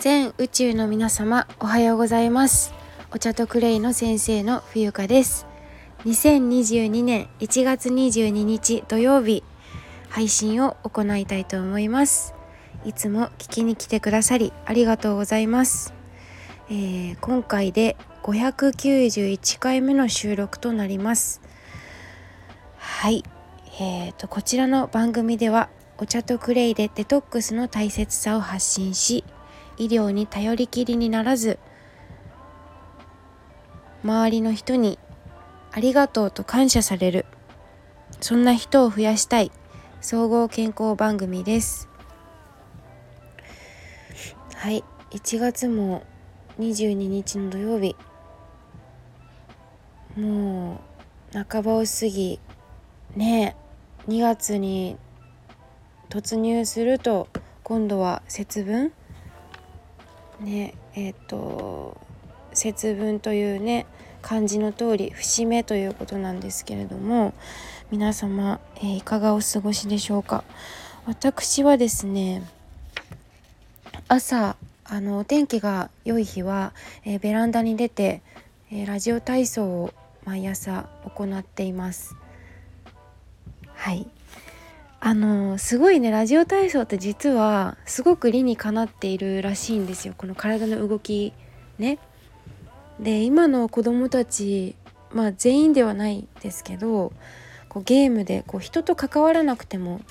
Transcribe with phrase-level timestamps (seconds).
[0.00, 2.72] 全宇宙の皆様おはようございます。
[3.12, 5.46] お茶とクレイの先生の冬香です。
[6.06, 9.44] 2022年1月22日土曜日
[10.08, 12.32] 配信を行いたいと思います。
[12.86, 15.92] いつも聞きに来てくださりありがとうございます、
[16.70, 21.42] えー、今回で591回目の収録となります。
[22.78, 23.22] はい。
[23.78, 29.24] えーとこちらの番組ではお茶とクレイでデトックスの大切さを発信し
[29.80, 31.58] 医療に頼りきりにならず
[34.04, 34.98] 周りの人に
[35.72, 37.24] ありがとうと感謝される。
[38.20, 39.50] そんな人を増やしたい。
[40.02, 41.88] 総合健康番組です。
[44.54, 44.84] はい。
[45.12, 46.02] 1月も
[46.58, 47.96] 22日の土曜日。
[50.14, 50.80] も
[51.34, 52.40] う半ばを過ぎ
[53.16, 53.56] ね
[54.08, 54.98] 2月に
[56.10, 57.28] 突入すると
[57.62, 58.92] 今度は節分？
[60.40, 61.96] ねえっ、ー、と
[62.52, 63.86] 節分というね
[64.22, 67.32] 漢字の通り節目ということなんですけれども
[67.90, 70.44] 皆様、えー、いかがお過ごしでしょうか？
[71.06, 72.42] 私はですね
[74.08, 76.72] 朝あのお天気が良い日は、
[77.04, 78.22] えー、ベランダに出て、
[78.70, 79.94] えー、ラジオ体操を
[80.24, 82.14] 毎朝行っています。
[83.74, 84.06] はい。
[85.02, 90.14] あのすごいねラジオ体操って実はすごく理にかなっているらしいんですよ。
[90.16, 91.32] この体の動き
[91.78, 91.98] ね。
[93.00, 94.76] で今の子供たち
[95.12, 97.14] まあ全員ではないですけど
[97.70, 100.02] こうゲームでこう人と関わらなくても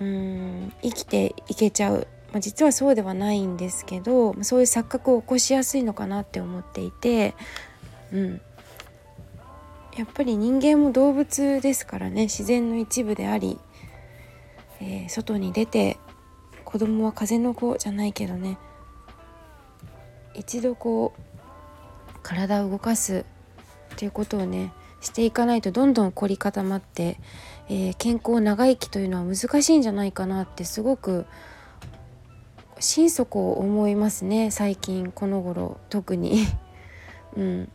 [0.00, 7.34] うん生きていけちゃう、まあ、実はそうではないんですけどそういう錯覚を起こしやすいのかなって思っていて、
[8.12, 8.40] うん、
[9.96, 12.22] やっぱり人間も動物ですからね。
[12.22, 13.58] 自然の一部であり、
[14.80, 15.98] えー、外に出て
[16.64, 18.58] 子供は風の子じゃないけどね。
[20.34, 23.26] 一度こう体を動かす
[23.94, 27.18] っていうことをねしていかないとどんどん凝り固まって、
[27.68, 31.26] えー、健康長生きというのは難しいんじゃないかなってすごく
[32.80, 34.50] 心底思いますね。
[34.50, 36.46] 最近この頃特に。
[37.36, 37.68] うん。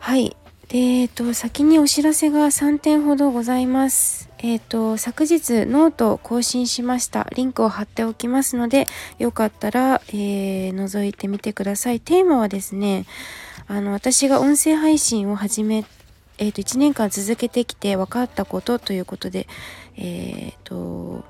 [0.00, 0.34] はい。
[0.68, 4.30] でえっ、と先にお知らせが3点ほどございます。
[4.38, 7.28] えっ、と昨日ノートを更新しました。
[7.36, 8.88] リンクを貼っておきますので
[9.18, 12.00] よかったら、えー、覗いてみてください。
[12.00, 13.04] テーマはですね
[13.68, 15.84] あの私が音声配信を始め
[16.38, 19.46] えーと、1年間続けてきて分かったことということで、
[19.98, 21.22] えーと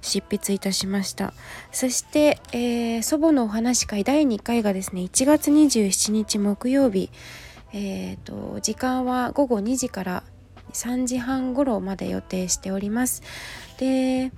[0.00, 1.32] 執筆いたしました。
[1.72, 7.10] そして、えー、祖母のお話会第2回がですね1月27日木曜日。
[7.76, 10.22] えーと、時間は午後2時から
[10.72, 13.22] 3時半頃まで予定しております。
[13.78, 14.32] で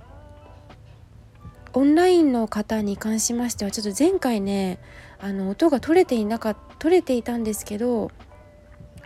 [1.73, 4.79] オンラインの方に関しましてはちょっと前回ね
[5.19, 8.09] あの音が取れていなか取れていたんですけど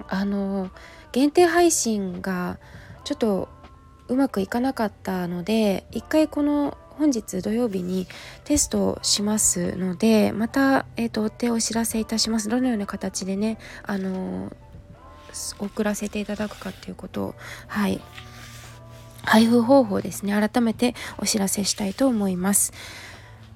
[0.07, 0.71] あの
[1.11, 2.59] 限定配信が
[3.03, 3.49] ちょっと
[4.07, 8.05] うまくいかなかったので一回この本日土曜日に
[8.43, 12.47] テストしますのでまた、えーと、追ってお知らせいたします。
[12.47, 14.55] どのような形でねあの
[15.57, 17.35] 送らせていただくかっていうことを
[17.65, 17.99] はい。
[19.23, 20.33] 配布方法ですね。
[20.33, 22.71] 改めてお知らせしたいと思います。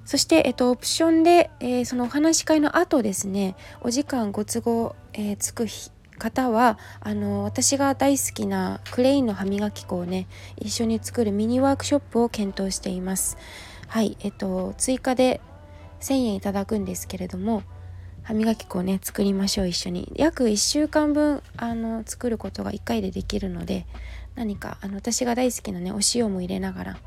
[0.06, 10.28] そして、えっと、オプションで、えー、そのお話し会の後ですねお時間ご都合、えー、つく日方はあの私が大好きなクレインの歯磨き粉をね
[10.58, 13.38] 一緒に作るミニワークショップを検討しています。
[13.88, 15.42] はいえっと追加で
[16.00, 17.64] 1000円いただくんですけれども
[18.24, 20.12] 歯磨き粉をね作りましょう一緒に。
[20.16, 23.86] 約1週間分あの作ることが1回でできるので
[24.36, 26.98] 何かあの私が大好きなねお塩も入れながら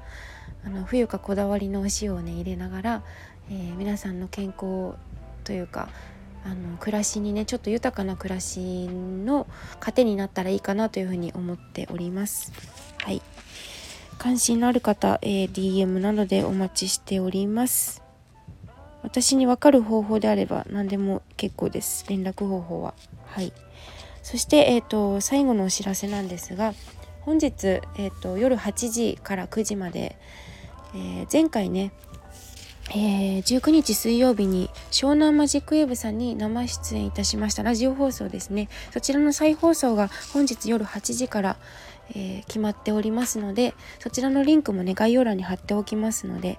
[0.64, 3.02] あの冬かこだわりのお塩をね入れながら、
[3.50, 4.94] えー、皆さんの健康
[5.44, 5.88] というか
[6.44, 9.46] あの暮らしにねちょっと豊かな暮らしの
[9.80, 12.52] 糧になったらいいかなというふうに思っております。
[13.02, 13.22] はい
[14.18, 18.02] 関心のある方、えー、DM などでお待ちしております。
[19.04, 22.04] 私に分かる方法であれば何でも結構です。
[22.08, 22.94] 連絡方法は。
[23.26, 23.52] はい。
[24.24, 26.74] そして、えーと、最後のお知らせなんですが
[27.20, 30.18] 本日、えーと夜8時から9時まで、
[30.94, 31.92] えー、前回ね
[32.90, 37.62] えー、19日水曜日に湘南マジックウェーブさんに生出演いたしました。
[37.62, 38.68] ラジオ放送ですね。
[38.92, 41.56] そちらの再放送が本日夜8時から、
[42.10, 46.58] えー、決まっておりますのでそちらのリンクもね概要欄に貼っておきますので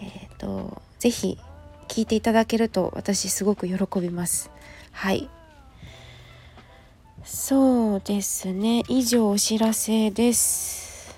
[0.00, 1.38] えっ、ー、と是非
[1.88, 4.50] 聞いていただけると私すごく喜びます。
[4.92, 5.28] はい。
[7.24, 8.84] そうですね。
[8.88, 11.16] 以上お知らせです。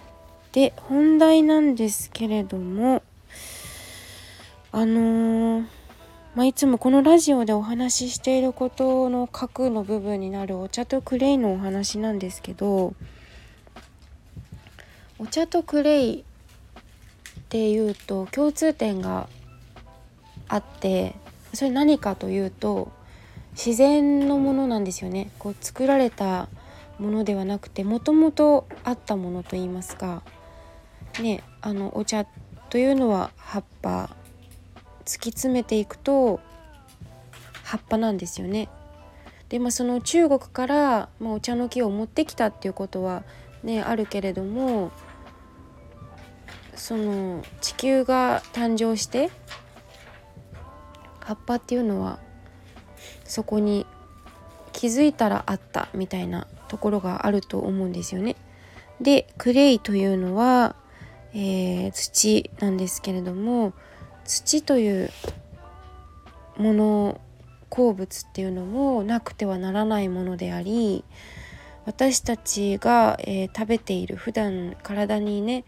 [0.52, 3.02] で本題なんですけれども
[4.72, 5.66] あのー、
[6.36, 12.94] まあ、いつもこのラジオでお話ししていることの核の部分になるお茶とクレイのお話なんですけど
[15.18, 16.22] お茶とクレイっ
[17.48, 19.28] ていうと共通点が
[20.46, 21.16] あって
[21.52, 22.92] それ何かというと
[23.52, 25.32] 自然のものなんですよね。
[25.40, 26.48] こう作られた
[27.00, 30.22] ものではなくてもともとあったものといいますか。
[31.20, 32.24] ねあのお茶
[32.68, 34.19] というのは葉っぱ。
[35.04, 36.40] 突き詰めていくと
[37.64, 38.68] 葉っぱなんですよね。
[39.48, 43.24] でまあその中国から、まあ、お茶の木を持ってきたっていうことは
[43.64, 44.92] ねあるけれども
[46.74, 49.30] その地球が誕生して
[51.20, 52.20] 葉っぱっていうのは
[53.24, 53.86] そこに
[54.72, 58.36] 気づいたらあったみたいなところがあると思うんですよね。
[59.00, 60.76] でクレイというのは、
[61.32, 63.72] えー、土なんですけれども
[64.30, 65.10] 土という
[66.56, 67.20] もの
[67.68, 71.04] 鉱物っていうのもなくてはならないものであり
[71.84, 75.64] 私たちが、えー、食べている普段体にね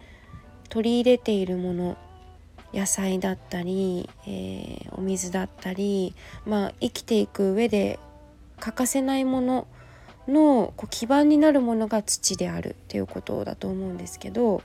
[0.69, 1.99] 取り入れているもの
[2.73, 6.15] 野菜だったり、えー、お水だったり、
[6.47, 7.99] まあ、生きていく上で
[8.61, 9.67] 欠かせないもの
[10.29, 14.63] のこう基盤になるものが土であるっていうことだと思うんですけど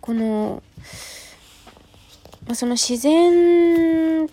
[0.00, 0.62] この
[2.46, 4.26] ま、その自然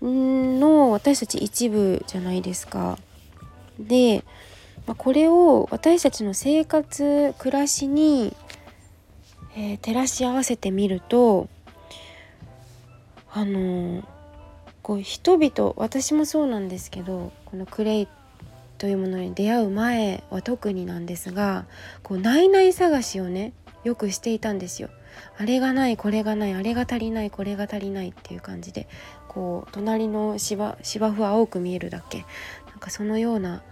[0.00, 2.98] の私たち一部じゃないですか。
[3.78, 4.24] で、
[4.86, 8.34] まあ、これを私たちの生活暮らしに、
[9.56, 11.48] えー、照らし合わせてみると
[13.32, 14.04] あのー、
[14.82, 18.08] こう人々私もそうなんですけどこのクレイ
[18.78, 21.64] というものに出会う前は特になんですが
[22.02, 23.52] こう内々探しをね
[23.84, 24.88] よくしていたんですよ。
[25.38, 28.88] あれがないこれがないあれが足りないこれが足りないっていう感じで
[29.28, 32.24] こう隣の芝芝生は青く見えるだけ
[32.70, 33.62] なんかそのような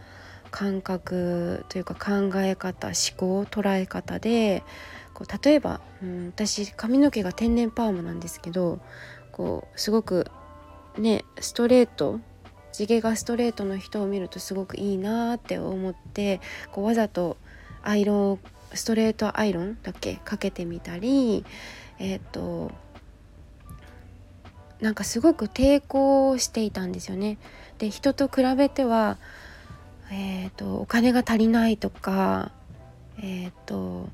[0.53, 4.63] 感覚というか考え方思考捉え方で
[5.15, 8.81] こう例えば、うん、私髪の毛が天然パーマなんですけど
[9.33, 10.31] こうすごく
[10.99, 12.21] ねストレート
[12.73, 17.37] 地毛がストレートの人を見るとすごくいいなって思ってこうわざと
[17.83, 18.39] アイロンを
[18.75, 21.45] ストレートアイロンだっけかけてみたり
[21.99, 22.73] えっ、と
[24.81, 27.39] なんかすごく抵抗していたんですよね。
[27.79, 29.17] で人と比べては、
[30.11, 32.51] えーと、お金が足りないとか
[33.19, 34.09] えっ、ー、と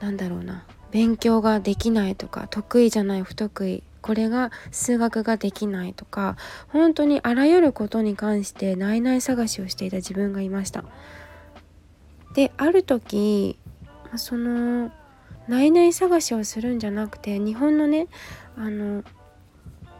[0.00, 6.36] なんだろうな勉強ができないとか得意じゃない不得意これが数学ができないとか
[6.68, 10.84] 本当にあらゆることに関して内々探しをしていた自分がいました。
[12.36, 13.58] である時
[14.16, 14.92] その
[15.48, 18.08] 内々探しをするんじゃなくて日本のね
[18.58, 19.02] あの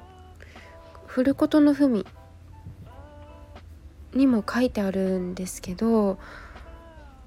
[1.06, 2.04] 「ふることの文」
[4.12, 6.18] にも書いてあるんですけど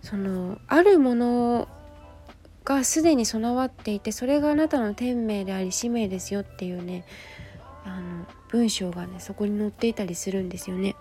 [0.03, 1.67] そのあるもの
[2.63, 7.03] がすでに備わっていてそれがあなたの天命であり使命ですよっていうね
[7.83, 10.95] あの文章がねそこに載っていたりするんですよね。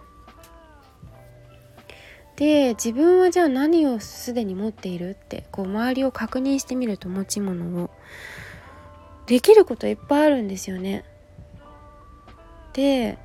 [2.38, 7.90] で自分はじゃあ何をすでに持っているってこう周りを確認してみると持ち物を。
[9.26, 11.04] できることいっぱいあるんですよね。
[12.72, 13.18] で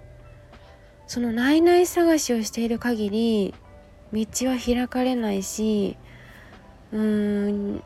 [1.06, 3.54] その内々探しをしている限り
[4.12, 5.96] 道は開かれないし
[6.92, 7.84] うーん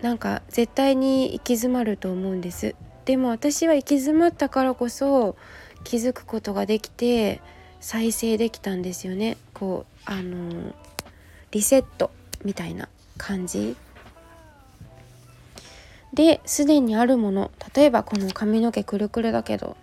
[0.00, 2.74] なんか絶対に行き詰まると思うんです。
[3.04, 5.36] でも私は行き詰まったからこそ
[5.84, 7.42] 気づくことができて
[7.80, 9.36] 再生できたんですよね。
[9.56, 10.74] こうあの
[11.50, 12.10] リセット
[12.44, 13.74] みたいな感じ。
[16.12, 17.50] ですでにあるもの。
[17.74, 19.78] 例えばこの髪の毛くるくるだけど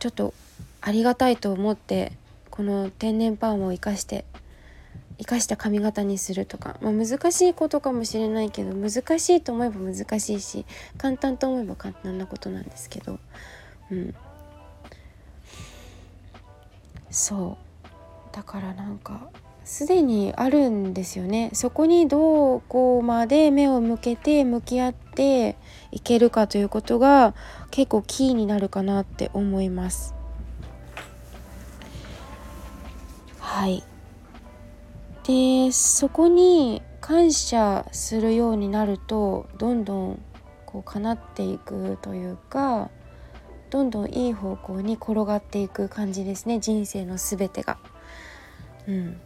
[0.00, 0.34] ちょっと
[0.80, 2.10] ありがたいと思って
[2.50, 4.24] この天然パーマを生かして
[5.18, 13.20] 生かした髪型にするとか、まあ、難しいことかもしれないけど難しいと思えば難しいし簡単と思えば簡単なことなんですけど。
[13.92, 14.14] うん。
[17.10, 17.67] そう。
[18.38, 19.30] だからなんか
[19.64, 21.50] すでにあるんですよね。
[21.54, 25.56] そこにどうこうまで目を向けて向き合って
[25.90, 27.34] いけるかということが
[27.72, 30.14] 結構キーになるかなって思います。
[33.40, 33.82] はい。
[35.26, 40.22] でそこに感謝するようになるとどんどん
[40.64, 42.88] こう叶っていくというか
[43.70, 46.60] どんどんいい方向に転がっていく感じですね。
[46.60, 47.78] 人生の全てが。
[48.88, 49.20] うん、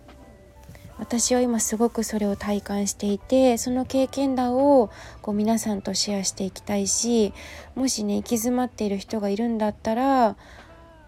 [0.99, 4.90] 私は今すごくそれを体感していてその経験談を
[5.23, 7.33] こう皆さんとシェアしていきたいし
[7.76, 10.37] もしね行き詰まっている人がいるんだったら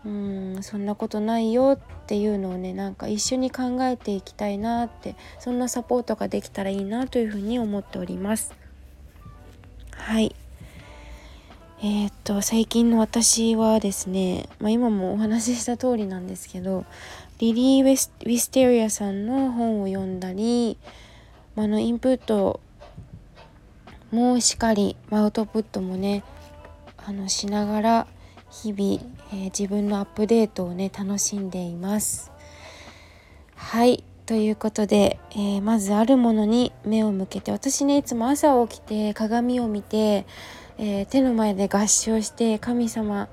[0.04, 8.52] うんそんなことないよっていうのをねなんか一緒に考えていきたいなってそんなサポートができたらいいなというふうに思っております。
[9.92, 10.34] はい
[11.86, 16.86] えー、っと最近の私はですね、まあ、今もお話しした通りなんですけど
[17.40, 20.78] リリー・ウィステリアさんの本を読んだり、
[21.54, 22.60] まあのインプット
[24.10, 26.24] もしっかり、アウトプットもね
[26.96, 28.06] あのしながら
[28.50, 29.02] 日々、
[29.34, 32.32] えー、自分のアップデートをね楽しんでいます。
[33.56, 40.24] はいということで、えー、まずあるものに目を向けて私ねいつも朝起きて鏡を見て、
[40.78, 43.28] えー、手の前で合唱して神様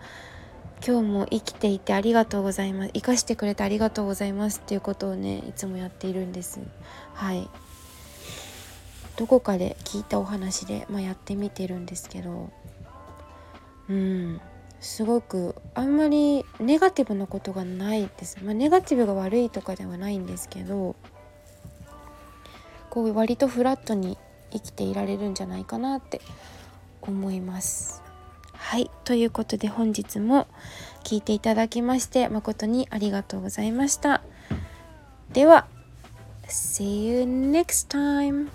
[0.86, 2.92] 今日も生きていてありがとうございます。
[2.94, 6.60] 生かしてくれてありがとうございますっていうことをねいつもやっているんです。
[7.14, 7.48] はい。
[9.16, 12.50] どこかで聞いたお話で、まあ、やってみてるんですけど。
[13.90, 14.42] うん。
[14.80, 20.96] すごくあんまりネガティブなことがないです、まあ、ネガティブが悪いとかではないんですけど
[22.90, 24.18] こう割とフラットに
[24.52, 26.20] 生きていられるんじゃないかなって
[27.01, 28.01] 思います。
[28.53, 30.48] はいということで本日も
[31.03, 34.22] 聞いていただきまして誠にありがとうございました。
[35.34, 35.67] では
[36.48, 38.50] See you next time!